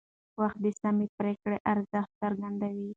[0.39, 2.87] وخت د سمې پرېکړې ارزښت څرګندوي